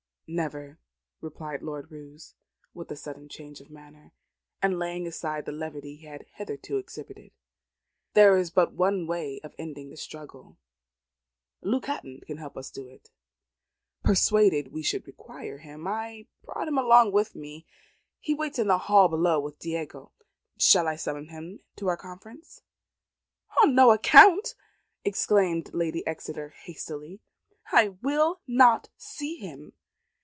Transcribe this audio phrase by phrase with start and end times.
[0.33, 0.79] "Never,"
[1.19, 2.35] replied Lord Roos,
[2.73, 4.13] with a sudden change of manner,
[4.61, 7.33] and laying aside the levity he had hitherto exhibited.
[8.13, 10.57] "There is but one way of ending the struggle.
[11.61, 13.11] Luke Hatton can help us to it.
[14.03, 17.67] Persuaded we should require him, I have brought him with me.
[18.21, 20.13] He waits in the hall below with Diego.
[20.57, 22.61] Shall I summon him to our conference?"
[23.63, 24.55] "On no account,"
[25.03, 27.19] exclaimed Lady Exeter hastily;
[27.73, 29.73] "I will not see him.